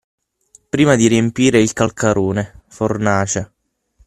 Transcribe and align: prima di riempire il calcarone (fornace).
prima 0.71 0.95
di 0.95 1.05
riempire 1.05 1.61
il 1.61 1.73
calcarone 1.73 2.63
(fornace). 2.69 3.51